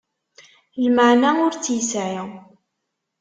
Lmeεna 0.85 1.29
ur 1.45 1.53
tt-yesεi. 1.55 2.19